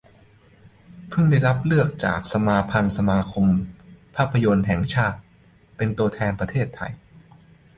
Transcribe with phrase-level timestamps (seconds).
[1.09, 3.47] เพิ่งได้รับเลือกจากสมาพันธ์สมาคม
[4.15, 5.17] ภาพยนตร์แห่งชาติ
[5.77, 6.91] เป็นตัวแทนประเทศไทย